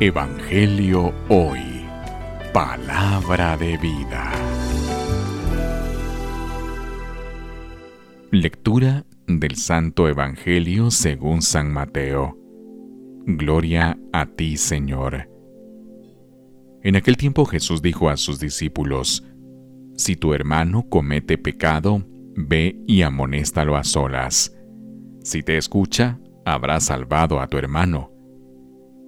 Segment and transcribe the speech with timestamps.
[0.00, 1.60] Evangelio Hoy.
[2.52, 4.32] Palabra de vida.
[8.30, 12.36] Lectura del Santo Evangelio según San Mateo.
[13.26, 15.28] Gloria a ti, Señor.
[16.82, 19.24] En aquel tiempo Jesús dijo a sus discípulos,
[19.96, 22.04] Si tu hermano comete pecado,
[22.34, 24.56] ve y amonéstalo a solas.
[25.22, 28.11] Si te escucha, habrás salvado a tu hermano.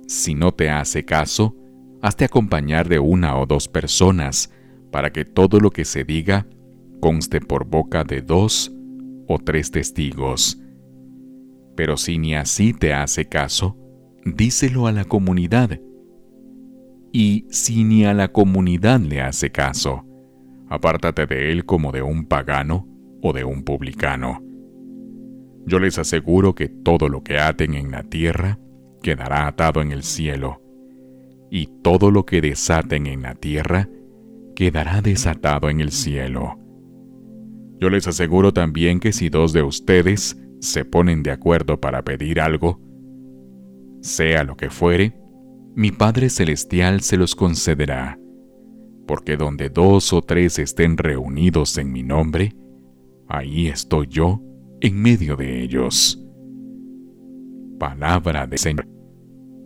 [0.07, 1.57] Si no te hace caso,
[2.03, 4.51] hazte acompañar de una o dos personas,
[4.91, 6.47] para que todo lo que se diga
[7.01, 8.73] conste por boca de dos
[9.27, 10.61] o tres testigos.
[11.77, 13.77] Pero si ni así te hace caso,
[14.25, 15.81] díselo a la comunidad.
[17.13, 20.05] Y si ni a la comunidad le hace caso,
[20.69, 22.87] apártate de él como de un pagano
[23.23, 24.43] o de un publicano.
[25.67, 28.59] Yo les aseguro que todo lo que aten en la tierra
[29.05, 30.63] quedará atado en el cielo,
[31.51, 33.89] y todo lo que desaten en la tierra
[34.57, 36.59] quedará desatado en el cielo.
[37.79, 42.41] Yo les aseguro también que si dos de ustedes se ponen de acuerdo para pedir
[42.41, 42.81] algo,
[44.01, 45.21] sea lo que fuere,
[45.75, 48.19] mi Padre Celestial se los concederá,
[49.07, 52.55] porque donde dos o tres estén reunidos en mi nombre,
[53.29, 54.41] ahí estoy yo
[54.81, 56.19] en medio de ellos.
[57.79, 58.94] Palabra de Señor.